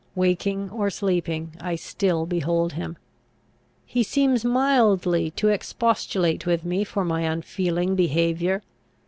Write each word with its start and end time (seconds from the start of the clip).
Waking 0.15 0.71
or 0.71 0.89
sleeping, 0.89 1.53
I 1.61 1.75
still 1.75 2.25
behold 2.25 2.73
him. 2.73 2.97
He 3.85 4.01
seems 4.01 4.43
mildly 4.43 5.29
to 5.35 5.49
expostulate 5.49 6.47
with 6.47 6.65
me 6.65 6.83
for 6.83 7.05
my 7.05 7.21
unfeeling 7.21 7.95
behaviour. 7.95 8.63